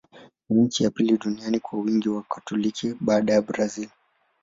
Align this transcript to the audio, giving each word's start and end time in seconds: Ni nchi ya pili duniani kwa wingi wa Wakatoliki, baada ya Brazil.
Ni 0.49 0.61
nchi 0.61 0.83
ya 0.83 0.89
pili 0.89 1.17
duniani 1.17 1.59
kwa 1.59 1.79
wingi 1.79 2.09
wa 2.09 2.15
Wakatoliki, 2.15 2.95
baada 3.01 3.33
ya 3.33 3.41
Brazil. 3.41 3.89